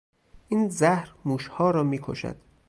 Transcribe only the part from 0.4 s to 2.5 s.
این زهر موشها را میکشد.